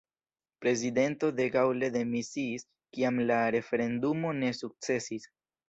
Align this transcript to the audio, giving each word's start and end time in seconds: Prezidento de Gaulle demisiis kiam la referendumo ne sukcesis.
Prezidento 0.63 1.29
de 1.39 1.45
Gaulle 1.57 1.91
demisiis 1.99 2.67
kiam 2.97 3.21
la 3.29 3.39
referendumo 3.59 4.35
ne 4.43 4.53
sukcesis. 4.65 5.33